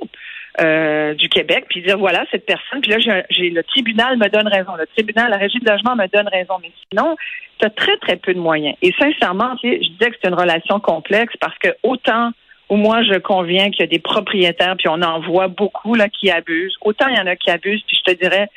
Euh, 0.58 1.12
du 1.12 1.28
Québec, 1.28 1.66
puis 1.68 1.82
dire 1.82 1.98
voilà 1.98 2.24
cette 2.30 2.46
personne, 2.46 2.80
puis 2.80 2.90
là 2.90 2.96
j'ai 3.28 3.50
le 3.50 3.62
tribunal 3.62 4.16
me 4.16 4.26
donne 4.30 4.48
raison, 4.48 4.74
le 4.78 4.86
tribunal, 4.86 5.30
la 5.30 5.36
régie 5.36 5.58
de 5.58 5.70
logement 5.70 5.94
me 5.94 6.06
donne 6.06 6.28
raison, 6.32 6.54
mais 6.62 6.70
sinon 6.88 7.14
tu 7.58 7.66
as 7.66 7.68
très 7.68 7.98
très 7.98 8.16
peu 8.16 8.32
de 8.32 8.38
moyens. 8.38 8.74
Et 8.80 8.90
sincèrement, 8.98 9.54
je 9.62 9.76
disais 9.80 10.10
que 10.10 10.16
c'est 10.22 10.28
une 10.28 10.34
relation 10.34 10.80
complexe 10.80 11.34
parce 11.42 11.58
que 11.58 11.68
autant 11.82 12.30
où 12.70 12.76
moi 12.76 13.02
je 13.02 13.18
conviens 13.18 13.70
qu'il 13.70 13.80
y 13.80 13.82
a 13.82 13.86
des 13.86 13.98
propriétaires, 13.98 14.76
puis 14.78 14.88
on 14.88 15.02
en 15.02 15.20
voit 15.20 15.48
beaucoup 15.48 15.94
là 15.94 16.08
qui 16.08 16.30
abusent, 16.30 16.76
autant 16.80 17.08
il 17.08 17.18
y 17.18 17.20
en 17.20 17.26
a 17.26 17.36
qui 17.36 17.50
abusent, 17.50 17.82
puis 17.86 17.98
je 17.98 18.12
te 18.14 18.18
dirais, 18.18 18.48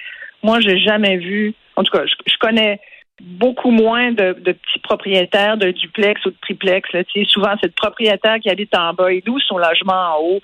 moi 0.41 0.61
j'ai 0.61 0.77
jamais 0.77 1.17
vu, 1.17 1.53
en 1.75 1.83
tout 1.83 1.91
cas 1.91 2.05
je 2.05 2.37
connais 2.39 2.79
beaucoup 3.21 3.71
moins 3.71 4.11
de, 4.11 4.33
petits 4.33 4.79
propriétaires 4.83 5.57
de 5.57 5.71
duplex 5.71 6.25
ou 6.25 6.31
de 6.31 6.35
triplex. 6.41 6.91
Là. 6.93 7.03
Tu 7.03 7.21
sais, 7.21 7.29
souvent, 7.29 7.53
c'est 7.61 7.67
le 7.67 7.73
propriétaire 7.73 8.39
qui 8.39 8.49
habite 8.49 8.75
en 8.75 8.93
bas 8.93 9.11
et 9.11 9.21
d'où 9.25 9.39
son 9.39 9.57
logement 9.57 10.15
en 10.15 10.21
haut. 10.21 10.41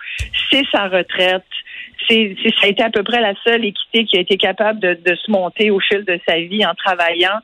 C'est 0.49 0.65
sa 0.71 0.87
retraite. 0.87 1.43
C'est, 2.07 2.35
ça 2.59 2.67
a 2.67 2.69
été 2.69 2.83
à 2.83 2.89
peu 2.89 3.03
près 3.03 3.21
la 3.21 3.33
seule 3.43 3.65
équité 3.65 4.05
qui 4.05 4.17
a 4.17 4.19
été 4.19 4.37
capable 4.37 4.79
de, 4.79 4.93
de 4.93 5.15
se 5.15 5.31
monter 5.31 5.71
au 5.71 5.79
fil 5.79 6.03
de 6.05 6.19
sa 6.27 6.39
vie 6.39 6.65
en 6.65 6.73
travaillant. 6.75 7.39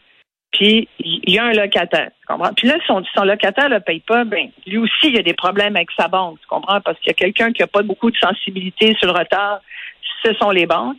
Puis 0.51 0.89
il 0.99 1.33
y 1.33 1.39
a 1.39 1.45
un 1.45 1.53
locataire, 1.53 2.11
tu 2.19 2.27
comprends? 2.27 2.53
Puis 2.53 2.67
là, 2.67 2.75
son, 2.85 3.01
son 3.15 3.23
locataire 3.23 3.69
ne 3.69 3.79
paye 3.79 4.01
pas, 4.01 4.25
ben 4.25 4.49
lui 4.67 4.77
aussi, 4.79 5.07
il 5.07 5.15
y 5.15 5.19
a 5.19 5.23
des 5.23 5.33
problèmes 5.33 5.77
avec 5.77 5.89
sa 5.97 6.09
banque, 6.09 6.39
tu 6.41 6.47
comprends? 6.47 6.81
Parce 6.81 6.99
qu'il 6.99 7.07
y 7.07 7.11
a 7.11 7.13
quelqu'un 7.13 7.53
qui 7.53 7.61
n'a 7.61 7.67
pas 7.67 7.83
beaucoup 7.83 8.11
de 8.11 8.17
sensibilité 8.17 8.93
sur 8.99 9.13
le 9.13 9.17
retard, 9.17 9.61
ce 10.23 10.33
sont 10.35 10.49
les 10.49 10.65
banques 10.65 10.97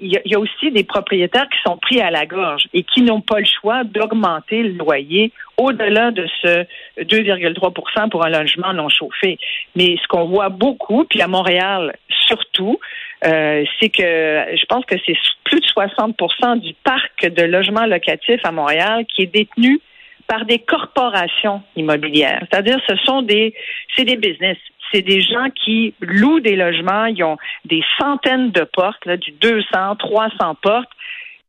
il 0.00 0.20
y, 0.24 0.34
a 0.34 0.38
aussi 0.38 0.70
des 0.70 0.84
propriétaires 0.84 1.48
qui 1.48 1.58
sont 1.64 1.76
pris 1.76 2.00
à 2.00 2.10
la 2.10 2.26
gorge 2.26 2.64
et 2.72 2.82
qui 2.82 3.02
n'ont 3.02 3.20
pas 3.20 3.38
le 3.38 3.44
choix 3.44 3.84
d'augmenter 3.84 4.62
le 4.62 4.72
loyer 4.72 5.32
au-delà 5.56 6.10
de 6.10 6.26
ce 6.42 6.64
2,3% 6.98 8.08
pour 8.08 8.24
un 8.24 8.30
logement 8.30 8.72
non 8.72 8.88
chauffé. 8.88 9.38
Mais 9.76 9.96
ce 10.02 10.08
qu'on 10.08 10.24
voit 10.24 10.48
beaucoup, 10.48 11.04
puis 11.04 11.20
à 11.20 11.28
Montréal 11.28 11.94
surtout, 12.26 12.78
euh, 13.24 13.64
c'est 13.78 13.90
que 13.90 14.02
je 14.02 14.64
pense 14.66 14.84
que 14.86 14.96
c'est 15.04 15.16
plus 15.44 15.60
de 15.60 15.66
60% 15.66 16.60
du 16.60 16.74
parc 16.84 17.26
de 17.26 17.42
logements 17.42 17.86
locatifs 17.86 18.40
à 18.44 18.52
Montréal 18.52 19.04
qui 19.14 19.22
est 19.22 19.32
détenu 19.32 19.80
par 20.26 20.44
des 20.44 20.60
corporations 20.60 21.60
immobilières. 21.74 22.46
C'est-à-dire, 22.50 22.78
ce 22.88 22.94
sont 23.04 23.22
des, 23.22 23.52
c'est 23.96 24.04
des 24.04 24.16
business 24.16 24.56
c'est 24.92 25.02
des 25.02 25.20
gens 25.20 25.48
qui 25.64 25.94
louent 26.00 26.40
des 26.40 26.56
logements, 26.56 27.06
ils 27.06 27.22
ont 27.22 27.36
des 27.64 27.82
centaines 27.98 28.50
de 28.50 28.64
portes, 28.64 29.04
là, 29.06 29.16
du 29.16 29.32
200, 29.32 29.96
300 29.96 30.56
portes. 30.62 30.90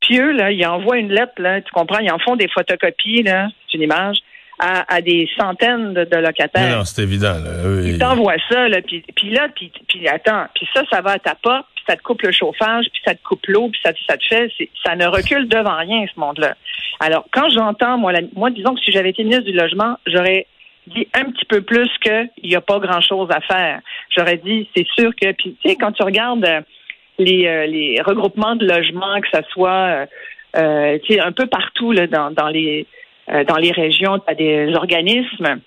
Puis 0.00 0.18
eux, 0.18 0.32
là, 0.32 0.50
ils 0.50 0.66
envoient 0.66 0.98
une 0.98 1.12
lettre, 1.12 1.34
là, 1.38 1.60
tu 1.60 1.70
comprends, 1.72 1.98
ils 2.00 2.10
en 2.10 2.18
font 2.18 2.36
des 2.36 2.48
photocopies, 2.48 3.22
là, 3.22 3.48
c'est 3.66 3.78
une 3.78 3.84
image, 3.84 4.18
à, 4.58 5.00
des 5.00 5.28
centaines 5.36 5.92
de, 5.92 6.16
locataires. 6.18 6.76
Non, 6.76 6.84
c'est 6.84 7.02
évident. 7.02 7.34
Là. 7.34 7.82
Ils 7.84 7.98
t'envoient 7.98 8.36
ça, 8.48 8.68
là, 8.68 8.80
puis, 8.80 9.02
puis 9.16 9.30
là, 9.30 9.48
puis, 9.54 9.72
puis 9.88 10.06
attends, 10.06 10.46
puis 10.54 10.68
ça, 10.72 10.82
ça 10.90 11.00
va 11.00 11.12
à 11.12 11.18
ta 11.18 11.34
porte, 11.34 11.66
puis 11.74 11.84
ça 11.88 11.96
te 11.96 12.02
coupe 12.02 12.22
le 12.22 12.30
chauffage, 12.30 12.86
puis 12.92 13.02
ça 13.04 13.14
te 13.14 13.22
coupe 13.24 13.44
l'eau, 13.46 13.68
puis 13.70 13.80
ça, 13.84 13.92
ça 14.08 14.16
te 14.16 14.24
fait, 14.24 14.52
ça 14.84 14.94
ne 14.94 15.06
recule 15.06 15.48
devant 15.48 15.76
rien, 15.76 16.04
ce 16.14 16.20
monde-là. 16.20 16.54
Alors, 17.00 17.26
quand 17.32 17.50
j'entends, 17.50 17.98
moi, 17.98 18.12
moi, 18.36 18.50
disons 18.50 18.74
que 18.74 18.80
si 18.80 18.92
j'avais 18.92 19.10
été 19.10 19.24
ministre 19.24 19.44
du 19.44 19.52
Logement, 19.52 19.98
j'aurais 20.06 20.46
dit 20.86 21.08
un 21.14 21.24
petit 21.24 21.44
peu 21.46 21.62
plus 21.62 21.90
qu'il 22.02 22.28
n'y 22.44 22.56
a 22.56 22.60
pas 22.60 22.78
grand-chose 22.78 23.28
à 23.30 23.40
faire. 23.40 23.80
J'aurais 24.16 24.38
dit, 24.38 24.68
c'est 24.76 24.86
sûr 24.98 25.14
que, 25.14 25.32
puis 25.32 25.56
tu 25.62 25.68
sais, 25.68 25.76
quand 25.76 25.92
tu 25.92 26.02
regardes 26.02 26.44
euh, 26.44 26.60
les, 27.18 27.46
euh, 27.46 27.66
les 27.66 28.00
regroupements 28.02 28.56
de 28.56 28.66
logements, 28.66 29.20
que 29.20 29.28
ce 29.32 29.42
soit, 29.50 30.06
euh, 30.56 30.98
tu 31.04 31.14
sais, 31.14 31.20
un 31.20 31.32
peu 31.32 31.46
partout 31.46 31.92
là, 31.92 32.06
dans, 32.06 32.30
dans 32.30 32.48
les 32.48 32.86
dans 33.46 33.56
les 33.56 33.70
régions, 33.70 34.18
tu 34.18 34.24
as 34.26 34.34
des 34.34 34.74
organismes 34.74 35.60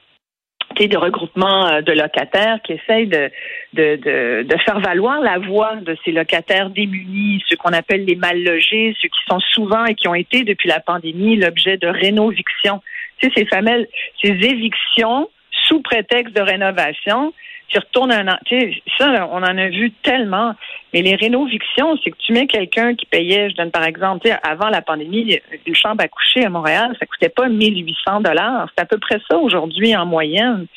de 0.77 0.97
regroupement 0.97 1.81
de 1.81 1.93
locataires 1.93 2.59
qui 2.65 2.73
essayent 2.73 3.07
de, 3.07 3.31
de, 3.73 3.95
de, 3.95 4.43
de, 4.43 4.57
faire 4.65 4.81
valoir 4.81 5.21
la 5.21 5.39
voix 5.39 5.77
de 5.77 5.95
ces 6.03 6.11
locataires 6.11 6.69
démunis, 6.69 7.41
ceux 7.47 7.55
qu'on 7.55 7.71
appelle 7.71 8.03
les 8.03 8.15
mal 8.15 8.43
logés, 8.43 8.93
ceux 9.01 9.07
qui 9.07 9.19
sont 9.29 9.39
souvent 9.39 9.85
et 9.85 9.95
qui 9.95 10.09
ont 10.09 10.15
été 10.15 10.43
depuis 10.43 10.67
la 10.67 10.81
pandémie 10.81 11.37
l'objet 11.37 11.77
de 11.77 11.87
rénoviction. 11.87 12.81
Sais, 13.21 13.31
ces 13.35 13.45
fameuses, 13.45 13.85
ces 14.21 14.29
évictions 14.29 15.29
sous 15.67 15.81
prétexte 15.81 16.35
de 16.35 16.41
rénovation 16.41 17.33
tu 17.67 17.79
retournes 17.79 18.11
un 18.11 18.27
an. 18.27 18.37
Tu 18.45 18.59
sais, 18.59 18.81
ça, 18.97 19.27
on 19.31 19.37
en 19.37 19.57
a 19.57 19.67
vu 19.69 19.91
tellement. 20.03 20.53
Mais 20.93 21.01
les 21.01 21.15
rénovictions, 21.15 21.97
c'est 22.01 22.11
que 22.11 22.17
tu 22.25 22.31
mets 22.31 22.47
quelqu'un 22.47 22.95
qui 22.95 23.05
payait, 23.05 23.49
je 23.49 23.55
donne 23.55 23.71
par 23.71 23.83
exemple, 23.83 24.29
avant 24.43 24.69
la 24.69 24.81
pandémie, 24.81 25.37
une 25.65 25.75
chambre 25.75 26.01
à 26.01 26.07
coucher 26.07 26.45
à 26.45 26.49
Montréal, 26.49 26.95
ça 26.97 27.05
coûtait 27.05 27.27
pas 27.27 27.49
1800 27.49 28.21
dollars. 28.21 28.69
C'est 28.73 28.81
à 28.81 28.85
peu 28.85 28.97
près 28.97 29.19
ça 29.29 29.37
aujourd'hui 29.37 29.93
en 29.95 30.05
moyenne. 30.05 30.67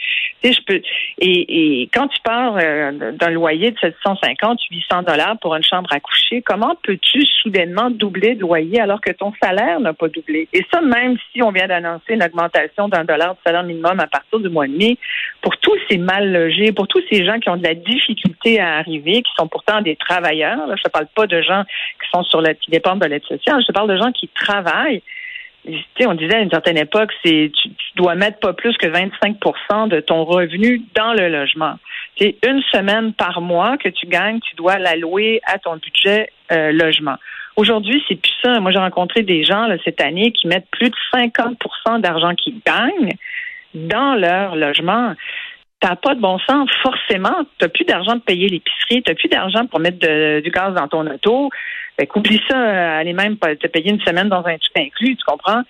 Tu 0.42 0.49
sais, 0.49 0.54
je 0.54 0.64
peux. 0.64 0.83
Et, 1.21 1.88
quand 1.92 2.09
tu 2.09 2.21
pars 2.23 2.57
euh, 2.59 3.12
d'un 3.12 3.30
loyer 3.30 3.71
de 3.71 3.78
750, 3.78 4.61
800 4.71 5.02
dollars 5.02 5.38
pour 5.40 5.54
une 5.54 5.62
chambre 5.62 5.92
à 5.92 6.00
coucher, 6.00 6.42
comment 6.42 6.75
peux-tu 6.83 7.25
soudainement 7.42 7.90
doubler 7.90 8.35
de 8.35 8.40
loyer 8.40 8.80
alors 8.80 9.00
que 9.00 9.12
ton 9.12 9.33
salaire 9.40 9.78
n'a 9.78 9.92
pas 9.92 10.09
doublé? 10.09 10.49
Et 10.52 10.64
ça, 10.73 10.80
même 10.80 11.16
si 11.33 11.42
on 11.42 11.52
vient 11.52 11.68
d'annoncer 11.68 12.14
une 12.14 12.25
augmentation 12.25 12.88
d'un 12.88 13.04
dollar 13.04 13.35
de 13.35 13.38
salaire 13.45 13.62
minimum 13.62 14.00
à 14.00 14.07
partir 14.07 14.40
du 14.40 14.49
mois 14.49 14.66
de 14.66 14.76
mai, 14.76 14.97
pour 15.42 15.57
tous 15.59 15.76
ces 15.88 15.99
mal 15.99 16.33
logés, 16.33 16.73
pour 16.79 16.87
tous 16.87 17.03
ces 17.11 17.25
gens 17.25 17.41
qui 17.41 17.51
ont 17.51 17.57
de 17.57 17.65
la 17.65 17.75
difficulté 17.75 18.61
à 18.61 18.77
arriver, 18.77 19.15
qui 19.23 19.33
sont 19.37 19.49
pourtant 19.49 19.81
des 19.81 19.97
travailleurs. 19.97 20.61
je 20.69 20.83
ne 20.87 20.91
parle 20.93 21.09
pas 21.13 21.27
de 21.27 21.43
gens 21.43 21.65
qui 21.65 22.09
sont 22.15 22.23
sur 22.23 22.41
la, 22.41 22.55
qui 22.55 22.71
dépendent 22.71 23.01
de 23.01 23.07
l'aide 23.07 23.25
sociale. 23.25 23.61
Je 23.67 23.73
parle 23.73 23.89
de 23.89 23.97
gens 23.97 24.13
qui 24.13 24.29
travaillent. 24.29 25.03
on 26.07 26.15
disait 26.15 26.37
à 26.37 26.39
une 26.39 26.51
certaine 26.51 26.79
époque, 26.79 27.11
c'est 27.25 27.51
tu, 27.61 27.69
dois 27.97 28.15
mettre 28.15 28.39
pas 28.39 28.53
plus 28.53 28.77
que 28.77 28.87
25% 28.87 29.89
de 29.89 29.99
ton 29.99 30.23
revenu 30.23 30.81
dans 30.95 31.15
le 31.15 31.29
logement. 31.29 31.75
C'est 32.17 32.37
une 32.47 32.63
semaine 32.71 33.13
par 33.13 33.41
mois 33.41 33.77
que 33.77 33.89
tu 33.89 34.07
gagnes, 34.07 34.39
tu 34.39 34.55
dois 34.55 34.79
l'allouer 34.79 35.41
à 35.47 35.59
ton 35.59 35.79
budget 35.79 36.31
euh, 36.53 36.71
logement. 36.71 37.17
Aujourd'hui, 37.57 38.05
c'est 38.07 38.15
plus 38.15 38.35
ça. 38.41 38.61
Moi, 38.61 38.71
j'ai 38.71 38.79
rencontré 38.79 39.25
des 39.25 39.43
gens 39.43 39.67
cette 39.85 40.01
année 40.01 40.31
qui 40.31 40.47
mettent 40.47 40.71
plus 40.71 40.91
de 40.91 40.97
50% 41.13 42.03
d'argent 42.03 42.37
qu'ils 42.37 42.61
gagnent 42.65 43.15
dans 43.75 44.15
leur 44.15 44.55
logement 44.55 45.15
t'as 45.81 45.97
pas 45.97 46.15
de 46.15 46.21
bon 46.21 46.39
sens, 46.39 46.69
forcément, 46.83 47.45
t'as 47.59 47.69
plus 47.69 47.85
d'argent 47.85 48.15
de 48.15 48.21
payer 48.21 48.49
l'épicerie, 48.49 49.03
t'as 49.03 49.15
plus 49.15 49.29
d'argent 49.29 49.67
pour 49.67 49.81
mettre 49.81 49.99
du 50.41 50.51
gaz 50.51 50.75
dans 50.75 50.89
ton 50.89 51.07
auto. 51.07 51.51
Fait 51.99 52.09
oublie 52.15 52.41
ça, 52.49 52.57
euh, 52.57 53.01
aller 53.01 53.13
même 53.13 53.37
te 53.37 53.67
payer 53.67 53.91
une 53.91 54.01
semaine 54.01 54.29
dans 54.29 54.45
un 54.45 54.57
tout 54.57 54.71
inclus, 54.77 55.17
tu 55.17 55.25
comprends? 55.25 55.63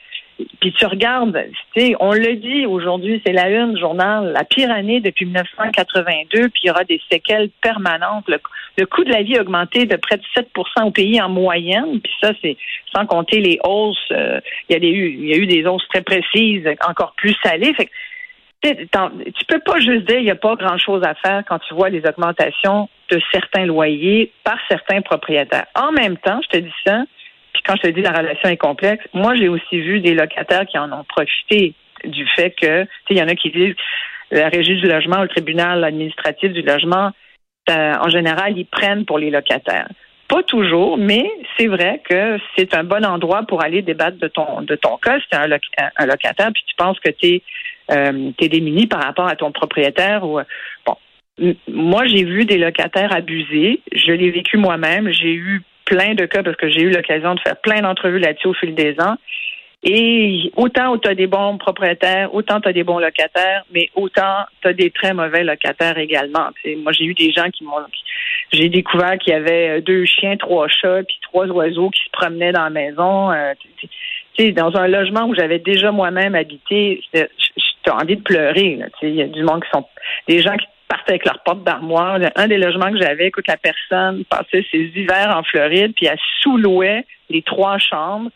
Puis 0.60 0.72
tu 0.72 0.86
regardes, 0.86 1.36
tu 1.74 1.96
on 1.98 2.12
le 2.12 2.36
dit 2.36 2.64
aujourd'hui, 2.64 3.20
c'est 3.26 3.32
la 3.32 3.48
une 3.48 3.76
journal, 3.76 4.32
la 4.32 4.44
pire 4.44 4.70
année 4.70 5.00
depuis 5.00 5.24
1982, 5.24 6.48
puis 6.50 6.60
il 6.62 6.66
y 6.68 6.70
aura 6.70 6.84
des 6.84 7.00
séquelles 7.10 7.50
permanentes. 7.60 8.24
Le, 8.28 8.86
coût 8.86 9.02
de 9.02 9.10
la 9.10 9.22
vie 9.22 9.36
a 9.36 9.40
augmenté 9.40 9.86
de 9.86 9.96
près 9.96 10.16
de 10.16 10.22
7% 10.36 10.86
au 10.86 10.90
pays 10.92 11.20
en 11.20 11.28
moyenne, 11.28 12.00
puis 12.00 12.12
ça, 12.22 12.30
c'est 12.40 12.56
sans 12.94 13.04
compter 13.06 13.40
les 13.40 13.58
hausses. 13.64 13.98
Euh, 14.12 14.40
il, 14.68 14.74
y 14.74 14.76
a 14.76 14.88
y 14.88 15.32
a 15.34 15.36
eu 15.36 15.46
des 15.46 15.66
hausses 15.66 15.88
très 15.88 16.02
précises, 16.02 16.68
encore 16.86 17.14
plus 17.16 17.34
salées. 17.42 17.74
Fait 17.74 17.90
tu 18.62 19.44
peux 19.46 19.60
pas 19.60 19.78
juste 19.78 20.06
dire 20.06 20.16
qu'il 20.16 20.24
n'y 20.24 20.30
a 20.30 20.36
pas 20.36 20.56
grand-chose 20.56 21.02
à 21.04 21.14
faire 21.14 21.42
quand 21.48 21.58
tu 21.60 21.74
vois 21.74 21.90
les 21.90 22.02
augmentations 22.06 22.88
de 23.10 23.20
certains 23.32 23.66
loyers 23.66 24.32
par 24.44 24.58
certains 24.68 25.00
propriétaires. 25.00 25.66
En 25.74 25.92
même 25.92 26.16
temps, 26.16 26.40
je 26.42 26.58
te 26.58 26.62
dis 26.64 26.74
ça, 26.84 27.04
puis 27.52 27.62
quand 27.64 27.76
je 27.76 27.82
te 27.82 27.94
dis 27.94 28.02
la 28.02 28.12
relation 28.12 28.48
est 28.48 28.56
complexe, 28.56 29.04
moi 29.12 29.34
j'ai 29.36 29.48
aussi 29.48 29.80
vu 29.80 30.00
des 30.00 30.14
locataires 30.14 30.66
qui 30.66 30.78
en 30.78 30.92
ont 30.92 31.04
profité 31.04 31.74
du 32.04 32.26
fait 32.36 32.50
que, 32.50 32.86
il 33.10 33.16
y 33.16 33.22
en 33.22 33.28
a 33.28 33.34
qui 33.34 33.50
disent 33.50 33.74
la 34.30 34.48
régie 34.48 34.76
du 34.76 34.88
logement 34.88 35.20
ou 35.20 35.22
le 35.22 35.28
tribunal 35.28 35.84
administratif 35.84 36.52
du 36.52 36.62
logement, 36.62 37.12
euh, 37.70 37.94
en 38.00 38.08
général, 38.08 38.56
ils 38.56 38.66
prennent 38.66 39.04
pour 39.04 39.18
les 39.18 39.30
locataires. 39.30 39.88
Pas 40.28 40.42
toujours, 40.42 40.98
mais 40.98 41.30
c'est 41.56 41.68
vrai 41.68 42.02
que 42.08 42.38
c'est 42.56 42.74
un 42.74 42.84
bon 42.84 43.04
endroit 43.04 43.44
pour 43.44 43.62
aller 43.62 43.80
débattre 43.80 44.18
de 44.18 44.28
ton 44.28 44.60
de 44.60 44.74
ton 44.74 44.98
cas. 44.98 45.18
Si 45.20 45.28
tu 45.30 45.36
un, 45.36 45.48
un, 45.96 46.06
locataire, 46.06 46.50
puis 46.52 46.62
tu 46.66 46.74
penses 46.76 47.00
que 47.00 47.10
tu 47.10 47.26
es 47.26 47.42
euh, 47.90 48.30
démuni 48.38 48.86
par 48.86 49.02
rapport 49.02 49.26
à 49.26 49.36
ton 49.36 49.52
propriétaire 49.52 50.24
ou 50.24 50.38
bon. 50.84 50.96
Moi, 51.68 52.04
j'ai 52.06 52.24
vu 52.24 52.44
des 52.44 52.58
locataires 52.58 53.14
abusés. 53.14 53.80
Je 53.92 54.12
l'ai 54.12 54.30
vécu 54.30 54.56
moi-même. 54.56 55.10
J'ai 55.12 55.32
eu 55.32 55.62
plein 55.84 56.14
de 56.14 56.26
cas 56.26 56.42
parce 56.42 56.56
que 56.56 56.68
j'ai 56.68 56.82
eu 56.82 56.90
l'occasion 56.90 57.34
de 57.34 57.40
faire 57.40 57.56
plein 57.56 57.80
d'entrevues 57.80 58.18
là-dessus 58.18 58.48
au 58.48 58.54
fil 58.54 58.74
des 58.74 58.96
ans. 59.00 59.16
Et 59.84 60.50
autant 60.56 60.98
tu 60.98 61.08
as 61.08 61.14
des 61.14 61.28
bons 61.28 61.56
propriétaires, 61.56 62.34
autant 62.34 62.60
tu 62.60 62.68
as 62.68 62.72
des 62.72 62.82
bons 62.82 62.98
locataires, 62.98 63.64
mais 63.72 63.90
autant 63.94 64.44
tu 64.60 64.68
as 64.68 64.72
des 64.72 64.90
très 64.90 65.14
mauvais 65.14 65.44
locataires 65.44 65.98
également. 65.98 66.48
moi, 66.78 66.92
j'ai 66.92 67.04
eu 67.04 67.14
des 67.14 67.30
gens 67.30 67.48
qui 67.50 67.64
m'ont... 67.64 67.76
J'ai 68.52 68.68
découvert 68.68 69.18
qu'il 69.18 69.32
y 69.32 69.36
avait 69.36 69.80
deux 69.82 70.04
chiens, 70.04 70.36
trois 70.36 70.66
chats, 70.68 71.02
puis 71.06 71.18
trois 71.22 71.46
oiseaux 71.46 71.90
qui 71.90 72.00
se 72.02 72.10
promenaient 72.10 72.52
dans 72.52 72.64
la 72.64 72.70
maison. 72.70 73.30
Euh, 73.30 73.54
dans 74.52 74.76
un 74.76 74.86
logement 74.86 75.26
où 75.26 75.34
j'avais 75.34 75.58
déjà 75.58 75.90
moi-même 75.90 76.34
habité, 76.34 77.02
as 77.88 77.96
envie 77.96 78.16
de 78.16 78.22
pleurer. 78.22 78.78
Il 79.02 79.14
y 79.14 79.22
a 79.22 79.26
du 79.26 79.42
monde 79.42 79.62
qui 79.64 79.70
sont 79.70 79.84
des 80.28 80.40
gens 80.40 80.56
qui 80.56 80.66
partaient 80.88 81.12
avec 81.12 81.24
leur 81.24 81.42
porte 81.42 81.64
d'armoire. 81.64 82.18
Un 82.36 82.48
des 82.48 82.58
logements 82.58 82.90
que 82.90 83.00
j'avais, 83.00 83.28
écoute, 83.28 83.46
la 83.48 83.56
personne 83.56 84.24
passait 84.24 84.64
ses 84.70 84.90
hivers 84.94 85.36
en 85.36 85.42
Floride, 85.42 85.92
puis 85.96 86.06
elle 86.06 86.18
sous-louait 86.40 87.04
les 87.30 87.42
trois 87.42 87.78
chambres 87.78 88.30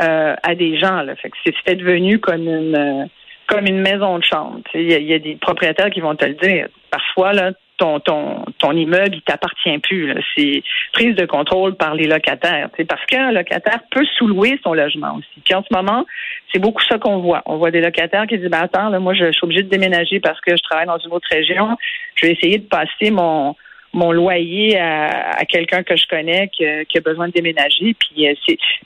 euh, 0.00 0.34
à 0.42 0.54
des 0.54 0.78
gens. 0.78 1.02
Là. 1.02 1.16
Fait 1.16 1.30
que 1.30 1.36
c'était 1.44 1.76
devenu 1.76 2.18
comme 2.18 2.48
une 2.48 2.76
euh, 2.76 3.04
comme 3.48 3.66
une 3.66 3.80
maison 3.80 4.18
de 4.18 4.24
chambre. 4.24 4.60
Il 4.74 4.90
y, 4.90 5.14
a 5.14 5.18
des 5.18 5.36
propriétaires 5.36 5.88
qui 5.88 6.00
vont 6.00 6.14
te 6.14 6.26
le 6.26 6.34
dire. 6.34 6.68
Parfois, 6.90 7.32
là, 7.32 7.52
ton, 7.78 7.98
ton, 7.98 8.44
ton 8.58 8.72
immeuble, 8.72 9.14
il 9.14 9.22
t'appartient 9.22 9.78
plus. 9.78 10.12
C'est 10.36 10.62
prise 10.92 11.16
de 11.16 11.24
contrôle 11.24 11.74
par 11.74 11.94
les 11.94 12.06
locataires. 12.06 12.68
Parce 12.86 13.06
qu'un 13.06 13.32
locataire 13.32 13.80
peut 13.90 14.04
sous-louer 14.18 14.60
son 14.62 14.74
logement 14.74 15.14
aussi. 15.16 15.40
Puis 15.42 15.54
en 15.54 15.62
ce 15.62 15.74
moment, 15.74 16.04
c'est 16.52 16.58
beaucoup 16.58 16.82
ça 16.82 16.98
qu'on 16.98 17.20
voit. 17.20 17.42
On 17.46 17.56
voit 17.56 17.70
des 17.70 17.80
locataires 17.80 18.26
qui 18.26 18.36
disent 18.36 18.50
ben 18.50 18.60
attends, 18.60 18.90
là, 18.90 18.98
moi 18.98 19.14
je, 19.14 19.32
suis 19.32 19.44
obligé 19.44 19.62
de 19.62 19.70
déménager 19.70 20.20
parce 20.20 20.40
que 20.42 20.54
je 20.54 20.62
travaille 20.62 20.86
dans 20.86 20.98
une 20.98 21.12
autre 21.12 21.28
région. 21.30 21.76
Je 22.16 22.26
vais 22.26 22.32
essayer 22.34 22.58
de 22.58 22.68
passer 22.68 23.10
mon 23.10 23.56
mon 23.98 24.12
loyer 24.12 24.78
à, 24.78 25.44
quelqu'un 25.48 25.82
que 25.82 25.96
je 25.96 26.06
connais 26.08 26.48
qui, 26.48 26.64
a 26.64 27.00
besoin 27.00 27.28
de 27.28 27.32
déménager. 27.32 27.94
Puis, 27.94 28.28
euh, 28.28 28.34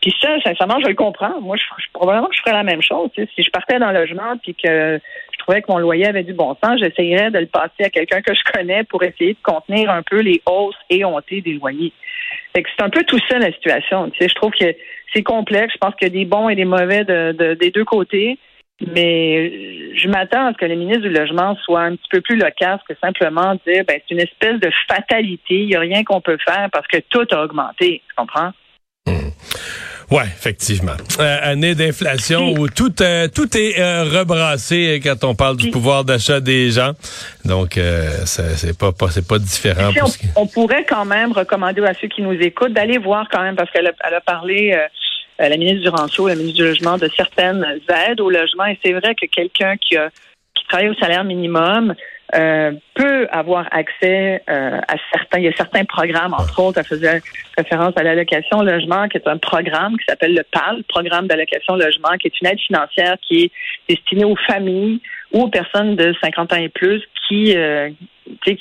puis 0.00 0.14
ça, 0.20 0.40
sincèrement, 0.42 0.80
je 0.82 0.88
le 0.88 0.94
comprends. 0.94 1.40
Moi, 1.40 1.56
je, 1.56 1.62
je, 1.78 1.86
probablement 1.92 2.28
que 2.28 2.34
je 2.34 2.40
ferais 2.40 2.52
la 2.52 2.62
même 2.62 2.82
chose. 2.82 3.10
Si 3.16 3.42
je 3.42 3.50
partais 3.50 3.78
dans 3.78 3.90
le 3.90 4.00
logement 4.00 4.36
puis 4.42 4.54
que 4.54 5.00
trouvais 5.42 5.62
que 5.62 5.70
mon 5.70 5.78
loyer 5.78 6.06
avait 6.06 6.22
du 6.22 6.32
bon 6.32 6.56
sens, 6.62 6.78
j'essayerais 6.78 7.30
de 7.30 7.38
le 7.38 7.46
passer 7.46 7.84
à 7.84 7.90
quelqu'un 7.90 8.22
que 8.22 8.34
je 8.34 8.52
connais 8.52 8.84
pour 8.84 9.02
essayer 9.02 9.34
de 9.34 9.38
contenir 9.42 9.90
un 9.90 10.02
peu 10.02 10.20
les 10.20 10.40
hausses 10.46 10.76
et 10.88 11.00
éhontées 11.00 11.40
des 11.40 11.54
loyers. 11.54 11.92
c'est 12.54 12.82
un 12.82 12.90
peu 12.90 13.04
tout 13.04 13.18
ça 13.28 13.38
la 13.38 13.52
situation. 13.52 14.10
Tu 14.10 14.18
sais, 14.18 14.28
je 14.28 14.34
trouve 14.34 14.52
que 14.52 14.74
c'est 15.12 15.22
complexe. 15.22 15.74
Je 15.74 15.78
pense 15.78 15.94
qu'il 15.96 16.08
y 16.08 16.10
a 16.10 16.14
des 16.14 16.24
bons 16.24 16.48
et 16.48 16.54
des 16.54 16.64
mauvais 16.64 17.04
de, 17.04 17.54
des 17.54 17.70
deux 17.70 17.84
côtés. 17.84 18.38
Mais 18.94 19.94
je 19.96 20.08
m'attends 20.08 20.46
à 20.46 20.52
ce 20.52 20.58
que 20.58 20.64
le 20.64 20.74
ministre 20.74 21.02
du 21.02 21.10
Logement 21.10 21.56
soit 21.64 21.82
un 21.82 21.96
petit 21.96 22.08
peu 22.10 22.20
plus 22.20 22.36
loquace 22.36 22.80
que 22.88 22.94
simplement 23.00 23.54
dire 23.66 23.84
ben, 23.86 24.00
c'est 24.00 24.14
une 24.14 24.20
espèce 24.20 24.58
de 24.60 24.70
fatalité, 24.88 25.54
il 25.54 25.66
n'y 25.66 25.76
a 25.76 25.80
rien 25.80 26.04
qu'on 26.04 26.20
peut 26.20 26.38
faire 26.44 26.68
parce 26.72 26.86
que 26.86 26.98
tout 27.10 27.26
a 27.30 27.44
augmenté. 27.44 28.02
Tu 28.08 28.14
comprends? 28.16 28.52
Hmm. 29.06 29.30
Ouais, 30.12 30.24
effectivement. 30.24 30.92
Euh, 31.20 31.38
année 31.42 31.74
d'inflation 31.74 32.52
où 32.52 32.68
tout 32.68 32.92
euh, 33.00 33.28
tout 33.28 33.56
est 33.56 33.80
euh, 33.80 34.04
rebrassé 34.04 35.00
quand 35.02 35.24
on 35.24 35.34
parle 35.34 35.56
du 35.56 35.70
pouvoir 35.70 36.04
d'achat 36.04 36.38
des 36.40 36.70
gens. 36.70 36.92
Donc 37.46 37.80
c'est 38.26 38.78
pas, 38.78 38.92
pas 38.92 39.08
c'est 39.08 39.26
pas 39.26 39.38
différent. 39.38 39.90
on, 40.36 40.46
pourrait 40.46 40.84
quand 40.86 41.06
même 41.06 41.32
recommander 41.32 41.82
à 41.84 41.94
ceux 41.94 42.08
qui 42.08 42.20
nous 42.20 42.32
écoutent 42.32 42.74
d'aller 42.74 42.98
voir 42.98 43.26
quand 43.32 43.40
même 43.40 43.56
parce 43.56 43.70
qu'elle 43.70 43.86
a, 43.86 43.92
elle 44.04 44.14
a 44.14 44.20
parlé 44.20 44.78
la 45.48 45.56
ministre 45.56 45.82
du 45.82 45.88
Rancho, 45.88 46.28
la 46.28 46.34
ministre 46.34 46.56
du 46.56 46.64
Logement 46.64 46.98
de 46.98 47.08
certaines 47.16 47.64
aides 47.88 48.20
au 48.20 48.30
logement 48.30 48.66
et 48.66 48.78
c'est 48.84 48.92
vrai 48.92 49.14
que 49.14 49.26
quelqu'un 49.26 49.76
qui 49.76 49.96
travaille 50.68 50.88
au 50.88 50.94
salaire 50.94 51.24
minimum 51.24 51.94
euh, 52.34 52.72
peut 52.94 53.28
avoir 53.30 53.68
accès 53.72 54.42
euh, 54.48 54.80
à 54.88 54.94
certains. 55.12 55.38
Il 55.38 55.44
y 55.44 55.48
a 55.48 55.52
certains 55.52 55.84
programmes, 55.84 56.32
entre 56.32 56.60
autres, 56.60 56.78
elle 56.78 56.86
faisait 56.86 57.20
référence 57.58 57.92
à 57.96 58.02
l'allocation 58.02 58.62
logement, 58.62 59.06
qui 59.08 59.18
est 59.18 59.28
un 59.28 59.36
programme 59.36 59.98
qui 59.98 60.04
s'appelle 60.08 60.34
le 60.34 60.42
PAL, 60.50 60.82
Programme 60.84 61.26
d'allocation 61.26 61.76
logement, 61.76 62.16
qui 62.18 62.28
est 62.28 62.40
une 62.40 62.48
aide 62.48 62.60
financière 62.60 63.16
qui 63.20 63.44
est 63.44 63.52
destinée 63.86 64.24
aux 64.24 64.36
familles 64.46 65.00
ou 65.32 65.42
aux 65.42 65.48
personnes 65.48 65.94
de 65.94 66.14
50 66.22 66.54
ans 66.54 66.56
et 66.56 66.70
plus 66.70 67.02
euh, 67.32 67.90
qui 68.44 68.58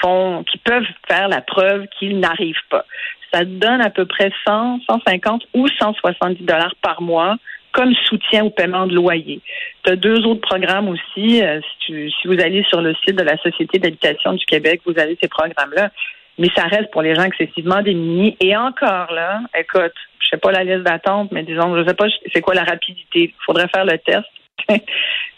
font, 0.00 0.44
qui 0.44 0.58
peuvent 0.58 0.86
faire 1.08 1.28
la 1.28 1.40
preuve 1.40 1.86
qu'ils 1.98 2.18
n'arrivent 2.20 2.56
pas. 2.68 2.84
Ça 3.32 3.44
donne 3.44 3.80
à 3.80 3.90
peu 3.90 4.06
près 4.06 4.30
100, 4.46 4.80
150 4.88 5.46
ou 5.54 5.68
170 5.68 6.44
dollars 6.44 6.74
par 6.82 7.02
mois 7.02 7.36
comme 7.72 7.94
soutien 8.06 8.44
au 8.44 8.50
paiement 8.50 8.86
de 8.86 8.94
loyer. 8.94 9.40
Tu 9.84 9.92
as 9.92 9.96
deux 9.96 10.24
autres 10.26 10.40
programmes 10.40 10.88
aussi. 10.88 11.42
Euh, 11.42 11.60
si, 11.86 12.10
vous 12.24 12.40
allez 12.40 12.64
sur 12.64 12.80
le 12.80 12.94
site 13.04 13.16
de 13.16 13.22
la 13.22 13.36
Société 13.38 13.78
d'habitation 13.78 14.32
du 14.32 14.44
Québec, 14.46 14.80
vous 14.86 14.98
avez 14.98 15.16
ces 15.22 15.28
programmes-là. 15.28 15.90
Mais 16.38 16.48
ça 16.56 16.64
reste 16.64 16.90
pour 16.90 17.02
les 17.02 17.14
gens 17.14 17.22
excessivement 17.22 17.82
démunis. 17.82 18.36
Et 18.40 18.56
encore 18.56 19.12
là, 19.12 19.40
écoute, 19.58 19.92
je 20.20 20.28
sais 20.28 20.36
pas 20.36 20.52
la 20.52 20.64
liste 20.64 20.82
d'attente, 20.82 21.30
mais 21.32 21.42
disons, 21.42 21.76
je 21.76 21.86
sais 21.86 21.94
pas 21.94 22.06
c'est 22.32 22.40
quoi 22.40 22.54
la 22.54 22.64
rapidité. 22.64 23.34
Il 23.34 23.44
faudrait 23.44 23.68
faire 23.68 23.84
le 23.84 23.98
test. 23.98 24.26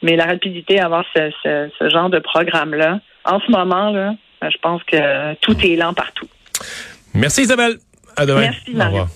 mais 0.03 0.17
la 0.17 0.25
rapidité 0.25 0.81
à 0.81 0.87
avoir 0.87 1.05
ce, 1.15 1.31
ce, 1.79 1.89
genre 1.91 2.11
de 2.11 2.19
programme-là, 2.19 3.01
en 3.25 3.39
ce 3.41 3.51
moment, 3.51 3.91
là, 3.91 4.15
je 4.43 4.57
pense 4.63 4.83
que 4.85 5.35
tout 5.37 5.57
est 5.63 5.77
lent 5.77 5.93
partout. 5.93 6.27
Merci 7.15 7.43
Isabelle. 7.43 7.79
À 8.17 8.27
demain. 8.27 8.41
Merci, 8.43 8.71
Au 8.73 8.77
Mario. 8.77 8.91
revoir. 8.93 9.09